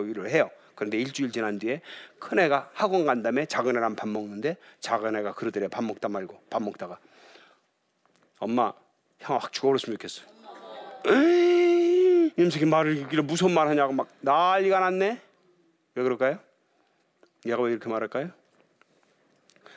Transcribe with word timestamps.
위로 0.00 0.28
해요. 0.28 0.50
그런데 0.74 0.98
일주일 0.98 1.30
지난 1.30 1.56
뒤에 1.56 1.80
큰 2.18 2.40
애가 2.40 2.70
학원 2.74 3.06
간 3.06 3.22
다음에 3.22 3.46
작은 3.46 3.76
애랑 3.76 3.94
밥 3.94 4.08
먹는데 4.08 4.56
작은 4.80 5.14
애가 5.14 5.34
그러더래 5.34 5.68
밥 5.68 5.84
먹다 5.84 6.08
말고 6.08 6.36
밥 6.50 6.60
먹다가 6.64 6.98
엄마 8.40 8.72
형아 9.20 9.38
확 9.38 9.52
죽어버렸으면 9.52 9.96
좋겠어. 9.96 10.22
에이, 11.06 12.32
임석이 12.36 12.64
말을 12.64 12.96
이렇게 12.96 13.20
무슨 13.20 13.52
말 13.52 13.68
하냐고 13.68 13.92
막 13.92 14.08
난리가 14.20 14.80
났네. 14.80 15.20
왜 15.94 16.02
그럴까요? 16.02 16.40
얘가 17.46 17.62
왜 17.62 17.70
이렇게 17.70 17.88
말할까요? 17.88 18.30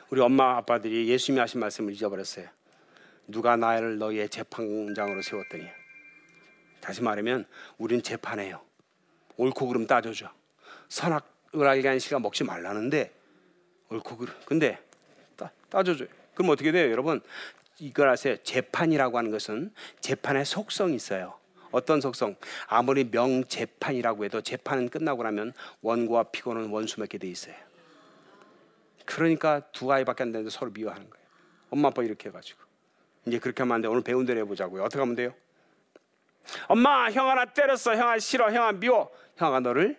우리 0.09 0.19
엄마 0.21 0.57
아빠들이 0.57 1.09
예수님이 1.09 1.41
하신 1.41 1.59
말씀을 1.59 1.93
잊어버렸어요. 1.93 2.47
누가 3.27 3.55
나를 3.55 3.99
너희의 3.99 4.29
재판장으로 4.29 5.21
세웠더니 5.21 5.67
다시 6.81 7.03
말하면 7.03 7.45
우리는 7.77 8.01
재판해요. 8.01 8.65
옳고 9.37 9.67
그름 9.67 9.87
따져줘. 9.87 10.29
선악을 10.89 11.67
알게 11.67 11.87
하는 11.87 11.99
시간 11.99 12.21
먹지 12.21 12.43
말라는데 12.43 13.13
옳고 13.89 14.17
그름. 14.17 14.33
근데 14.45 14.79
따, 15.35 15.51
따져줘요. 15.69 16.07
그럼 16.33 16.49
어떻게 16.51 16.71
돼요, 16.71 16.91
여러분? 16.91 17.21
이걸 17.79 18.09
아세요? 18.09 18.37
재판이라고 18.43 19.17
하는 19.17 19.31
것은 19.31 19.71
재판의 20.01 20.45
속성이 20.45 20.95
있어요. 20.95 21.37
어떤 21.71 22.01
속성? 22.01 22.35
아무리 22.67 23.03
명재판이라고 23.03 24.25
해도 24.25 24.41
재판은 24.41 24.89
끝나고 24.89 25.23
나면 25.23 25.53
원고와 25.81 26.23
피고는 26.23 26.69
원수 26.69 26.99
맺게 26.99 27.17
돼 27.17 27.27
있어요. 27.27 27.55
그러니까 29.05 29.61
두 29.71 29.91
아이밖에 29.91 30.23
안 30.23 30.31
되는데 30.31 30.49
서로 30.49 30.71
미워하는 30.71 31.09
거예요. 31.09 31.25
엄마 31.69 31.89
아빠 31.89 32.03
이렇게 32.03 32.29
해가지고 32.29 32.59
이제 33.25 33.39
그렇게 33.39 33.63
하면 33.63 33.75
안 33.75 33.81
돼. 33.81 33.87
오늘 33.87 34.01
배운 34.01 34.25
대로 34.25 34.39
해보자고요. 34.39 34.83
어떻게 34.83 34.99
하면 34.99 35.15
돼요? 35.15 35.33
엄마 36.67 37.11
형아 37.11 37.35
나 37.35 37.45
때렸어. 37.45 37.95
형아 37.95 38.19
싫어. 38.19 38.51
형아 38.51 38.73
미워. 38.73 39.11
형아가 39.37 39.59
너를 39.59 39.97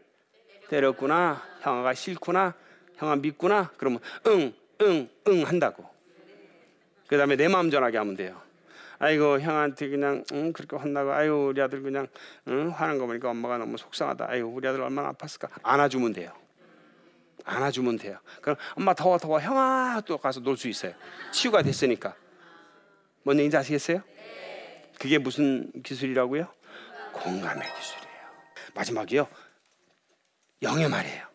때렸구나. 0.69 1.43
형아가 1.61 1.95
싫구나. 1.95 2.55
형아 2.97 3.17
믿구나. 3.17 3.71
그러면 3.77 4.01
응, 4.27 4.53
응, 4.83 5.09
응 5.29 5.43
한다고. 5.47 5.89
그 7.07 7.17
다음에 7.17 7.37
내 7.37 7.49
마음 7.49 7.71
전하게 7.71 7.97
하면 7.99 8.17
돼요. 8.17 8.41
아이고 8.99 9.41
형한테 9.41 9.89
그냥 9.89 10.25
응, 10.33 10.53
그렇게 10.53 10.77
혼나고 10.77 11.13
아이고 11.13 11.47
우리 11.49 11.63
아들 11.63 11.83
그냥 11.83 12.09
응, 12.49 12.71
화난 12.71 12.99
거 12.99 13.07
보니까 13.07 13.31
엄마가 13.31 13.59
너무 13.59 13.79
속상하다. 13.79 14.27
아이고 14.29 14.49
우리 14.49 14.67
아들 14.69 14.81
얼마나 14.83 15.13
아팠을까. 15.13 15.49
안아주면 15.63 16.13
돼요. 16.13 16.33
안아주면 17.45 17.97
돼요. 17.97 18.19
그럼 18.43 18.57
엄마 18.75 18.93
더워 18.95 19.17
더워 19.17 19.41
형아 19.41 20.03
또 20.05 20.19
가서 20.19 20.41
놀 20.41 20.57
수 20.57 20.69
있어요. 20.69 20.93
치유가 21.33 21.63
됐으니까. 21.63 22.15
뭔 23.23 23.37
얘기인지 23.39 23.57
아시겠어요? 23.57 24.03
그게 24.99 25.19
무슨 25.19 25.71
기술이라고요? 25.83 26.49
공감의 27.13 27.63
기술이에요. 27.77 28.08
마지막이요. 28.79 29.27
영의 30.63 30.89
말이에요. 30.89 31.27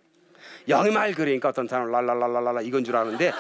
영의 0.69 0.93
말 0.93 1.13
그러니까 1.13 1.49
어떤 1.49 1.67
사람 1.67 1.91
랄랄랄랄라 1.91 2.62
이건 2.62 2.86
줄 2.86 2.95
아는데 2.95 3.34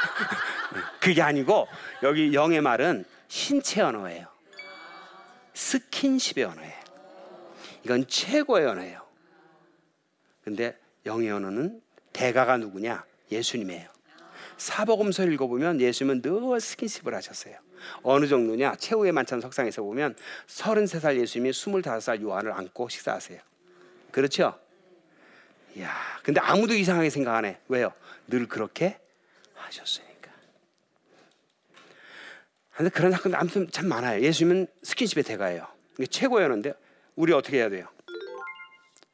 그게 1.00 1.22
아니고 1.22 1.66
여기 2.02 2.34
영의 2.34 2.60
말은 2.60 3.06
신체 3.28 3.80
언어예요. 3.80 4.26
스킨십의 5.54 6.44
언어예요. 6.44 6.80
이건 7.84 8.06
최고의 8.06 8.66
언어예요. 8.66 9.00
근데 10.44 10.78
영의 11.06 11.30
언어는 11.30 11.80
대가가 12.12 12.58
누구냐? 12.58 13.04
예수님이에요. 13.32 13.88
사복음서 14.58 15.24
읽어보면 15.24 15.80
예수님은 15.80 16.20
늘 16.20 16.60
스킨십을 16.60 17.14
하셨어요. 17.14 17.56
어느 18.02 18.26
정도냐? 18.26 18.76
최후의 18.76 19.12
만찬 19.12 19.40
석상에서 19.40 19.82
보면 19.82 20.14
33살 20.46 21.18
예수님이 21.18 21.50
25살 21.50 22.22
요한을 22.22 22.52
안고 22.52 22.88
식사하세요. 22.88 23.40
그렇죠? 24.10 24.58
야, 25.80 25.94
근데 26.22 26.40
아무도 26.40 26.74
이상하게 26.74 27.10
생각 27.10 27.36
안 27.36 27.44
해. 27.44 27.58
왜요? 27.68 27.92
늘 28.26 28.48
그렇게 28.48 28.98
하셨으니까. 29.54 30.30
근데 32.74 32.90
그런 32.90 33.12
사건 33.12 33.34
아무튼 33.34 33.70
참 33.70 33.86
많아요. 33.88 34.20
예수님은 34.22 34.66
스킨십의 34.82 35.24
대가예요. 35.24 35.66
이게 35.98 36.26
언어인데 36.26 36.72
우리 37.14 37.32
어떻게 37.32 37.58
해야 37.58 37.68
돼요? 37.68 37.86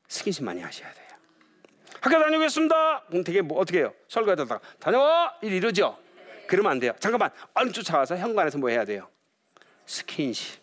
스킨십 0.09 0.45
많이 0.45 0.63
하셔야 0.63 0.93
돼요. 0.93 1.07
학교 2.01 2.21
다녀오겠습니다. 2.21 3.05
그럼 3.09 3.25
되게 3.25 3.43
뭐 3.43 3.59
어떻게 3.59 3.79
해요? 3.81 3.93
설거지하다가 4.09 4.61
다녀와 4.79 5.39
이러죠. 5.43 5.99
그러면 6.47 6.73
안 6.73 6.79
돼요. 6.79 6.93
잠깐만 6.99 7.31
얼른 7.55 7.73
쫓아가서 7.73 8.17
현관에서 8.17 8.59
뭐 8.59 8.71
해야 8.71 8.85
돼요? 8.85 9.09
스킨십. 9.87 10.61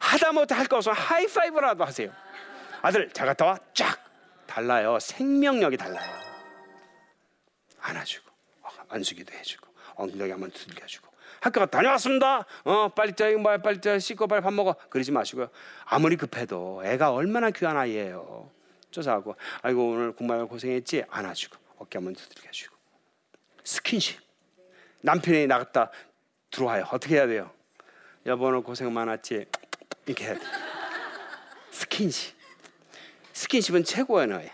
하다 0.00 0.32
못해 0.32 0.54
할 0.54 0.66
거 0.66 0.76
없으면 0.76 0.96
하이파이브라도 0.96 1.84
하세요. 1.84 2.12
아들 2.82 3.10
잘 3.12 3.26
갔다 3.26 3.46
와. 3.46 3.58
쫙 3.74 3.98
달라요. 4.46 4.98
생명력이 5.00 5.76
달라요. 5.76 6.10
안아주고 7.80 8.30
안수기도 8.88 9.32
해주고 9.32 9.66
엉덩이 9.94 10.30
한번 10.30 10.50
두들겨주고 10.50 11.10
학교 11.40 11.66
다녀왔습니다. 11.66 12.44
어 12.64 12.88
빨리 12.88 13.12
자 13.14 13.28
이거 13.28 13.58
빨리 13.58 13.80
자 13.80 13.98
씻고 13.98 14.26
빨리 14.28 14.40
밥 14.42 14.52
먹어. 14.52 14.74
그러지 14.90 15.10
마시고요. 15.10 15.48
아무리 15.84 16.16
급해도 16.16 16.82
애가 16.84 17.12
얼마나 17.12 17.50
귀한 17.50 17.76
아이예요. 17.76 18.50
쫓아가고 18.90 19.36
아이고 19.62 19.90
오늘 19.90 20.12
공부하고 20.12 20.48
고생했지 20.48 21.04
안아주고 21.08 21.56
어깨 21.78 21.98
한번 21.98 22.14
두들겨주고 22.14 22.76
스킨십. 23.64 24.21
남편이 25.02 25.46
나갔다 25.46 25.90
들어와요. 26.50 26.84
어떻게 26.90 27.16
해야 27.16 27.26
돼요? 27.26 27.50
여보 28.26 28.46
오늘 28.46 28.62
고생 28.62 28.92
많았지. 28.92 29.46
이렇게 30.06 30.24
해야 30.24 30.34
돼. 30.34 30.40
스킨십. 31.70 32.34
스킨십은 33.32 33.84
최고의 33.84 34.24
언어예요. 34.24 34.50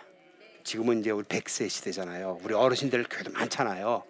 지금은 0.65 1.01
이제 1.01 1.11
우리 1.11 1.25
100세 1.25 1.69
시대잖아요. 1.69 2.41
우리 2.43 2.55
어르신들 2.55 3.05
교회도 3.05 3.33
많잖아요. 3.33 4.05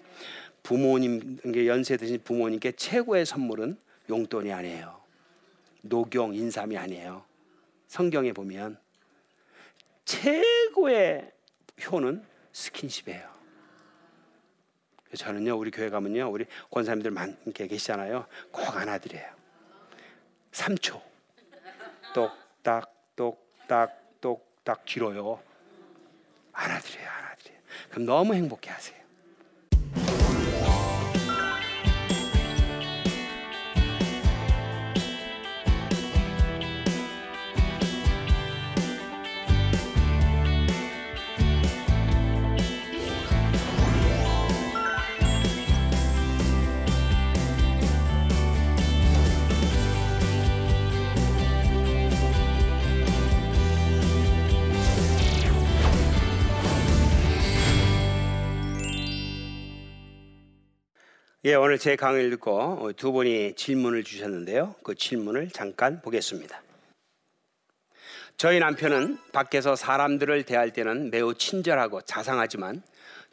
부모님 0.62 1.38
연세 1.66 1.96
드신 1.96 2.22
부모님께 2.22 2.72
최고의 2.72 3.26
선물은 3.26 3.78
용돈이 4.08 4.52
아니에요. 4.52 5.00
녹용 5.82 6.34
인삼이 6.34 6.76
아니에요. 6.76 7.24
성경에 7.86 8.32
보면 8.32 8.78
최고의 10.04 11.30
효는 11.86 12.24
스킨십이에요. 12.52 13.37
저는요 15.16 15.56
우리 15.58 15.70
교회 15.70 15.88
가면요 15.88 16.30
우리 16.30 16.44
권사님들 16.70 17.10
많게 17.10 17.66
계시잖아요. 17.66 18.26
꼭 18.50 18.76
안아드려요. 18.76 19.26
3초 20.52 21.00
똑딱 22.14 22.92
똑딱 23.16 24.20
똑딱 24.20 24.84
길어요. 24.84 25.40
안아드려요 26.52 27.08
안아드려요. 27.08 27.58
그럼 27.90 28.06
너무 28.06 28.34
행복해 28.34 28.70
하세요. 28.70 28.97
예, 61.48 61.54
오늘 61.54 61.78
제 61.78 61.96
강의를 61.96 62.28
듣고 62.32 62.92
두 62.94 63.10
분이 63.10 63.54
질문을 63.54 64.04
주셨는데요. 64.04 64.74
그 64.84 64.94
질문을 64.94 65.48
잠깐 65.48 66.02
보겠습니다. 66.02 66.60
저희 68.36 68.58
남편은 68.58 69.16
밖에서 69.32 69.74
사람들을 69.74 70.42
대할 70.42 70.74
때는 70.74 71.10
매우 71.10 71.32
친절하고 71.32 72.02
자상하지만 72.02 72.82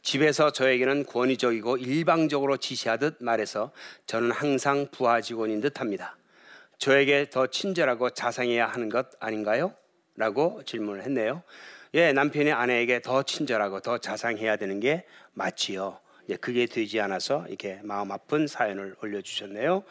집에서 0.01 0.53
저에게는 0.53 1.07
권위적이고 1.07 1.75
일방적으로 1.75 2.55
지시하듯 2.55 3.17
말해서 3.19 3.73
저는 4.05 4.31
항상 4.31 4.87
부하 4.91 5.19
직원인 5.19 5.59
듯 5.59 5.81
합니다. 5.81 6.15
저에게 6.77 7.29
더 7.29 7.47
친절하고 7.47 8.11
자상해야 8.11 8.65
하는 8.65 8.87
것 8.87 9.07
아닌가요? 9.19 9.73
라고 10.15 10.63
질문을 10.65 11.03
했네요. 11.03 11.43
예, 11.95 12.13
남편이 12.13 12.53
아내에게 12.53 13.01
더 13.01 13.23
친절하고 13.23 13.81
더 13.81 13.97
자상해야 13.97 14.55
되는 14.55 14.79
게 14.79 15.03
맞지요. 15.33 15.99
예, 16.29 16.35
그게 16.35 16.65
되지 16.65 16.99
않아서 17.01 17.45
이렇게 17.47 17.79
마음 17.83 18.11
아픈 18.11 18.47
사연을 18.47 18.95
올려주셨네요. 19.01 19.83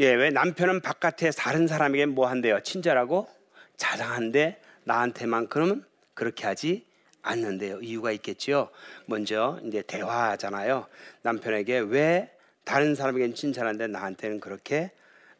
예, 0.00 0.14
왜 0.14 0.30
남편은 0.30 0.80
바깥에 0.80 1.30
다른 1.30 1.66
사람에게 1.66 2.06
뭐 2.06 2.26
한대요? 2.26 2.60
친절하고 2.60 3.28
자상한데 3.76 4.60
나한테만큼은 4.84 5.84
그렇게 6.14 6.46
하지 6.46 6.86
않는데요. 7.22 7.80
이유가 7.80 8.10
있겠지요. 8.12 8.68
먼저 9.06 9.60
이제 9.64 9.82
대화하잖아요. 9.82 10.86
남편에게 11.22 11.78
왜 11.80 12.30
다른 12.64 12.94
사람에게는 12.94 13.34
친절한데 13.34 13.86
나한테는 13.88 14.40
그렇게 14.40 14.90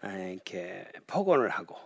이렇게 0.05 0.87
폭언을 1.07 1.49
하고 1.49 1.77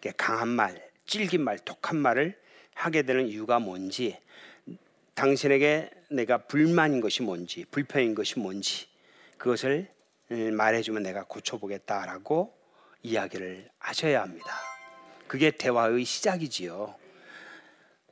이렇게 0.00 0.14
강한 0.16 0.48
말, 0.48 0.82
찔긴 1.06 1.42
말, 1.42 1.58
독한 1.58 1.96
말을 1.96 2.38
하게 2.74 3.02
되는 3.02 3.26
이유가 3.26 3.58
뭔지, 3.58 4.18
당신에게 5.14 5.90
내가 6.12 6.38
불만인 6.38 7.00
것이 7.00 7.22
뭔지, 7.22 7.64
불편인 7.70 8.14
것이 8.14 8.38
뭔지 8.38 8.86
그것을 9.38 9.88
말해주면 10.28 11.02
내가 11.02 11.24
고쳐보겠다라고 11.24 12.56
이야기를 13.02 13.68
하셔야 13.78 14.22
합니다. 14.22 14.60
그게 15.26 15.50
대화의 15.50 16.04
시작이지요. 16.04 16.94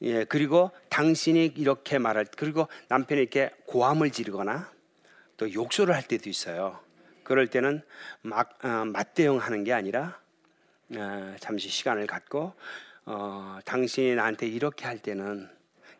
예, 0.03 0.25
그리고 0.25 0.71
당신이 0.89 1.53
이렇게 1.57 1.99
말할 1.99 2.27
그리고 2.37 2.69
남편이 2.89 3.21
이렇게 3.21 3.51
고함을 3.67 4.11
지르거나 4.11 4.73
또 5.37 5.53
욕설을 5.53 5.95
할 5.95 6.03
때도 6.03 6.31
있어요. 6.31 6.81
그럴 7.23 7.47
때는 7.47 7.83
막 8.23 8.59
어, 8.65 8.85
맞대응하는 8.87 9.65
게 9.65 9.73
아니라 9.73 10.19
어, 10.97 11.37
잠시 11.39 11.69
시간을 11.69 12.07
갖고 12.07 12.55
어, 13.05 13.59
당신이 13.65 14.15
나한테 14.15 14.47
이렇게 14.47 14.87
할 14.87 14.99
때는 14.99 15.49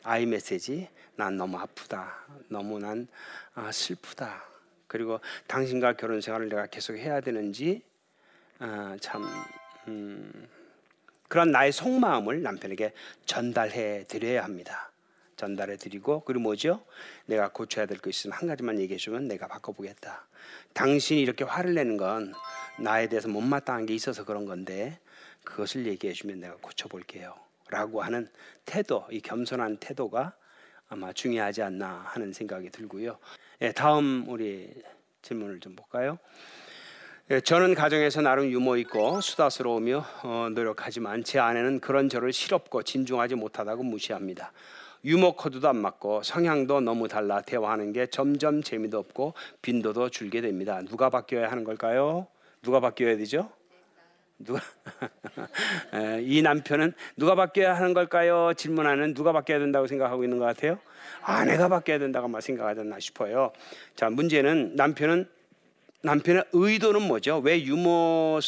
아이 0.03 0.27
메시지 0.27 0.89
난 1.17 1.37
너무 1.37 1.59
아프다 1.59 2.27
너무 2.49 2.79
난 2.79 3.07
아, 3.55 3.71
슬프다 3.73 4.45
그리고 4.87 5.21
당신과 5.47 5.95
결혼 5.95 6.21
생활을 6.21 6.49
내가 6.49 6.67
계속 6.67 6.97
해야 6.97 7.21
되는지 7.21 7.83
아, 8.59 8.97
참 9.01 9.25
음, 9.89 10.49
그런 11.29 11.51
나의 11.53 11.73
속마음을 11.73 12.43
남편에게 12.43 12.93
전달해 13.25 14.05
드려야 14.09 14.43
합니다. 14.45 14.91
전달해 15.37 15.77
드리고 15.77 16.21
그리고 16.25 16.43
뭐죠? 16.43 16.85
내가 17.25 17.49
고쳐야 17.49 17.87
될 17.87 17.99
거 17.99 18.11
있으면 18.11 18.37
한 18.37 18.47
가지만 18.49 18.79
얘기해 18.79 18.99
주면 18.99 19.27
내가 19.29 19.47
바꿔보겠다. 19.47 20.27
당신이 20.75 21.23
이렇게 21.23 21.45
화를 21.45 21.75
내는 21.75 21.97
건 21.97 22.35
나에 22.79 23.09
대해서 23.09 23.29
못마땅한 23.29 23.87
게 23.87 23.95
있어서 23.95 24.25
그런 24.25 24.45
건데 24.45 24.99
그것을 25.45 25.87
얘기해 25.87 26.13
주면 26.13 26.41
내가 26.41 26.57
고쳐볼게요. 26.57 27.35
라고 27.71 28.03
하는 28.03 28.29
태도, 28.65 29.07
이 29.11 29.21
겸손한 29.21 29.79
태도가 29.79 30.35
아마 30.89 31.13
중요하지 31.13 31.63
않나 31.63 32.03
하는 32.07 32.33
생각이 32.33 32.71
들고요. 32.71 33.19
예, 33.63 33.73
다음 33.73 34.25
우리 34.29 34.71
질문을 35.23 35.61
좀 35.61 35.77
볼까요? 35.77 36.19
예, 37.31 37.41
저는 37.41 37.75
가정에서 37.75 38.23
나름 38.23 38.51
유머 38.51 38.77
있고 38.79 39.21
수다스러우며 39.21 40.05
어, 40.25 40.49
노력하지만 40.53 41.23
제 41.23 41.39
아내는 41.39 41.79
그런 41.79 42.09
저를 42.09 42.33
실없고 42.33 42.83
진중하지 42.83 43.37
못하다고 43.37 43.85
무시합니다. 43.85 44.53
유머 45.05 45.37
코드도 45.37 45.69
안 45.69 45.77
맞고 45.77 46.25
성향도 46.25 46.81
너무 46.81 47.07
달라 47.07 47.41
대화하는 47.41 47.93
게 47.93 48.07
점점 48.07 48.63
재미도 48.63 48.99
없고 48.99 49.35
빈도도 49.63 50.11
줄게 50.11 50.41
됩니다. 50.41 50.83
누가 50.83 51.09
바뀌어야 51.09 51.51
하는 51.51 51.63
걸까요? 51.63 52.27
누가 52.63 52.81
바뀌어야 52.81 53.17
되죠? 53.17 53.51
누가 54.41 54.61
이 56.23 56.43
남편은 56.43 56.93
누가 57.17 57.35
바뀌어야 57.35 57.75
하는 57.75 57.95
걸까요? 57.95 58.53
질문하는 58.55 59.15
누가 59.15 59.33
바뀌어야 59.33 59.59
된다고 59.59 59.87
생각하고 59.87 60.25
있는 60.25 60.39
것 60.39 60.47
같아요. 60.47 60.79
아내가 61.23 61.69
바뀌어야 61.69 61.99
된다고 61.99 62.27
막 62.29 62.41
생각하지 62.41 62.81
않나 62.81 62.99
싶어요. 62.99 63.53
자 63.95 64.09
문제는 64.09 64.77
남편은 64.77 65.29
남편의 66.03 66.45
의도는 66.53 67.03
뭐죠? 67.03 67.39
왜 67.39 67.63
유머 67.63 68.41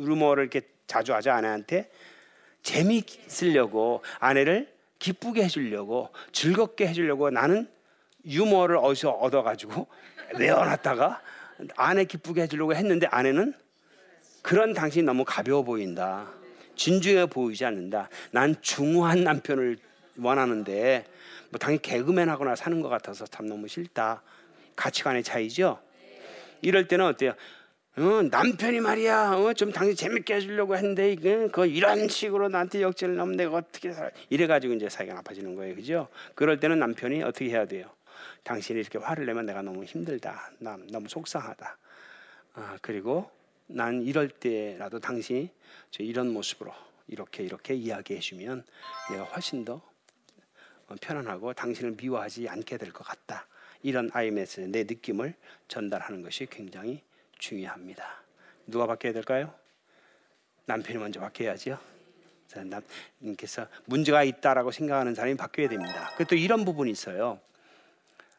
유머를 0.00 0.44
이렇게 0.44 0.62
자주 0.86 1.12
하죠 1.14 1.30
아내한테 1.30 1.90
재미있으려고 2.62 4.02
아내를 4.18 4.72
기쁘게 4.98 5.44
해주려고 5.44 6.10
즐겁게 6.32 6.86
해주려고 6.88 7.30
나는 7.30 7.68
유머를 8.24 8.78
어디서 8.78 9.10
얻어가지고 9.10 9.86
내어놨다가 10.38 11.20
아내 11.76 12.04
기쁘게 12.04 12.42
해주려고 12.42 12.74
했는데 12.74 13.06
아내는 13.10 13.54
그런 14.42 14.72
당신이 14.72 15.04
너무 15.04 15.24
가벼워 15.24 15.62
보인다. 15.62 16.28
진중해 16.76 17.26
보이지 17.26 17.64
않는다. 17.64 18.08
난 18.30 18.54
중후한 18.60 19.22
남편을 19.22 19.76
원하는데 20.18 21.04
뭐 21.50 21.58
당연히 21.58 21.82
개그맨하거나 21.82 22.56
사는 22.56 22.80
것 22.80 22.88
같아서 22.88 23.26
참 23.26 23.46
너무 23.46 23.68
싫다. 23.68 24.22
가치관의 24.76 25.22
차이죠. 25.22 25.78
이럴 26.62 26.88
때는 26.88 27.06
어때요? 27.06 27.34
어, 27.96 28.22
남편이 28.30 28.80
말이야, 28.80 29.32
어, 29.32 29.52
좀 29.52 29.72
당신 29.72 29.96
재밌게 29.96 30.36
해주려고 30.36 30.76
했는데 30.76 31.12
이게 31.12 31.48
그 31.48 31.66
이런 31.66 32.08
식으로 32.08 32.48
나한테 32.48 32.82
역질을 32.82 33.16
넣으면 33.16 33.36
내가 33.36 33.56
어떻게 33.56 33.92
살아? 33.92 34.10
이래가지고 34.30 34.74
이제 34.74 34.88
사이가 34.88 35.12
나빠지는 35.14 35.56
거예요, 35.56 35.74
그죠? 35.74 36.08
그럴 36.34 36.60
때는 36.60 36.78
남편이 36.78 37.22
어떻게 37.24 37.46
해야 37.46 37.66
돼요? 37.66 37.86
당신이 38.44 38.80
이렇게 38.80 38.98
화를 38.98 39.26
내면 39.26 39.44
내가 39.44 39.60
너무 39.60 39.84
힘들다, 39.84 40.52
난 40.60 40.86
너무 40.90 41.08
속상하다. 41.08 41.76
아, 42.54 42.78
그리고 42.80 43.30
난 43.72 44.02
이럴 44.02 44.28
때라도 44.28 44.98
당신이 44.98 45.50
저 45.90 46.02
이런 46.02 46.32
모습으로 46.32 46.72
이렇게 47.08 47.42
이렇게 47.42 47.74
이야기해 47.74 48.20
주면 48.20 48.64
내가 49.10 49.24
훨씬 49.24 49.64
더 49.64 49.80
편안하고 51.00 51.52
당신을 51.54 51.94
미워하지 52.00 52.48
않게 52.48 52.76
될 52.78 52.92
것 52.92 53.04
같다. 53.04 53.46
이런 53.82 54.10
아이메스 54.12 54.60
내 54.60 54.82
느낌을 54.84 55.34
전달하는 55.68 56.22
것이 56.22 56.46
굉장히 56.50 57.02
중요합니다. 57.38 58.22
누가 58.66 58.86
바뀌어야 58.86 59.12
될까요? 59.12 59.54
남편이 60.66 60.98
먼저 60.98 61.20
바뀌어야죠. 61.20 61.78
남께서 63.20 63.68
문제가 63.84 64.24
있다라고 64.24 64.72
생각하는 64.72 65.14
사람이 65.14 65.36
바뀌어야 65.36 65.68
됩니다. 65.68 66.10
또 66.28 66.34
이런 66.34 66.64
부분이 66.64 66.90
있어요. 66.90 67.40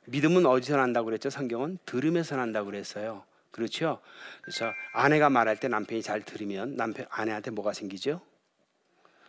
믿음은 0.05 0.45
어디서 0.45 0.75
난다고 0.77 1.05
그랬죠? 1.05 1.29
성경은 1.29 1.77
들음에서 1.85 2.35
난다고 2.35 2.65
그랬어요. 2.67 3.23
그렇죠? 3.51 4.01
그래서 4.41 4.71
아내가 4.93 5.29
말할 5.29 5.59
때 5.59 5.67
남편이 5.67 6.01
잘 6.01 6.21
들으면 6.21 6.75
남편 6.75 7.05
아내한테 7.09 7.51
뭐가 7.51 7.73
생기죠? 7.73 8.21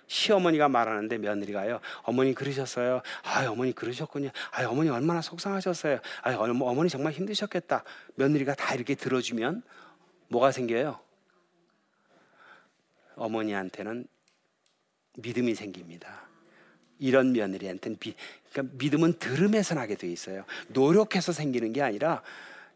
시어머니가 0.07 0.69
말하는데 0.69 1.19
며느리가요. 1.19 1.81
어머니 2.03 2.35
그러셨어요. 2.35 3.03
아, 3.23 3.47
어머니 3.49 3.73
그러셨군요. 3.73 4.31
아, 4.51 4.65
어머니 4.67 4.91
얼마나 4.91 5.23
속상하셨어요. 5.23 6.01
아, 6.23 6.35
어머니 6.35 6.91
정말 6.91 7.13
힘드셨겠다. 7.13 7.83
며느리가 8.17 8.55
다 8.55 8.75
이렇게 8.75 8.95
들어주면 8.95 9.63
뭐가 10.29 10.53
생겨요? 10.53 11.01
어머니한테는 13.17 14.07
믿음이 15.19 15.55
생깁니다. 15.55 16.29
이런 16.99 17.33
며느리한테는 17.33 17.99
비, 17.99 18.15
그러니까 18.53 18.77
믿음은 18.79 19.19
들음에서 19.19 19.75
나게 19.75 19.97
돼 19.97 20.09
있어요. 20.09 20.45
노력해서 20.69 21.33
생기는 21.33 21.73
게 21.73 21.83
아니라 21.83 22.23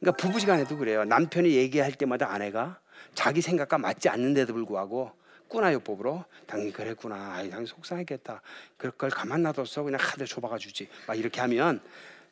그러니까 0.00 0.16
부부지간에도 0.22 0.76
그래요. 0.76 1.04
남편이 1.04 1.54
얘기할 1.54 1.92
때마다 1.92 2.30
아내가 2.30 2.80
자기 3.14 3.40
생각과 3.40 3.78
맞지 3.78 4.08
않는데도 4.08 4.52
불구하고 4.52 5.12
꾸나요법으로 5.48 6.24
당연히 6.46 6.72
그랬구나. 6.72 7.34
아이 7.34 7.48
당연히 7.48 7.66
속상했겠다. 7.66 8.42
그럴 8.76 8.92
걸 8.92 9.10
가만 9.10 9.42
놔뒀어. 9.42 9.82
그냥 9.84 9.98
카드 10.02 10.24
줘박아 10.26 10.58
주지. 10.58 10.88
막 11.06 11.18
이렇게 11.18 11.40
하면 11.40 11.80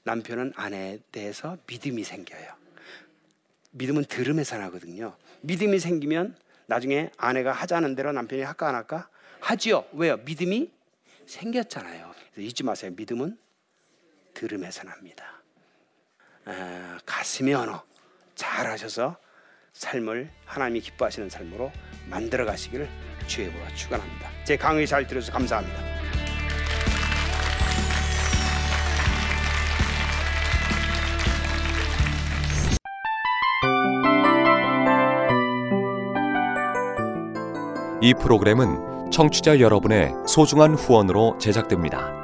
남편은 0.02 0.52
아내에 0.56 0.98
대해서 1.10 1.56
믿음이 1.66 2.04
생겨요. 2.04 2.52
믿음은 3.70 4.04
들음에서 4.04 4.58
나거든요. 4.58 5.16
믿음이 5.42 5.78
생기면 5.78 6.36
나중에 6.66 7.10
아내가 7.16 7.52
하자는 7.52 7.94
대로 7.94 8.12
남편이 8.12 8.42
할까 8.42 8.68
안 8.68 8.74
할까? 8.74 9.08
하지요. 9.40 9.84
왜요? 9.92 10.16
믿음이 10.18 10.70
생겼잖아요. 11.26 12.12
잊지 12.36 12.62
마세요. 12.64 12.92
믿음은 12.96 13.38
들음에서 14.34 14.84
납니다. 14.84 15.43
아, 16.46 16.98
가슴의 17.06 17.54
언어 17.54 17.82
잘 18.34 18.66
하셔서 18.66 19.16
삶을 19.72 20.30
하나님이 20.44 20.80
기뻐하시는 20.80 21.28
삶으로 21.28 21.72
만들어 22.08 22.44
가시기를 22.44 22.88
주의 23.26 23.50
보라 23.50 23.74
축원합니다. 23.74 24.28
제 24.44 24.56
강의 24.56 24.86
잘 24.86 25.06
들어서 25.06 25.32
감사합니다. 25.32 25.94
이 38.00 38.12
프로그램은 38.12 39.10
청취자 39.10 39.60
여러분의 39.60 40.12
소중한 40.26 40.74
후원으로 40.74 41.38
제작됩니다. 41.38 42.23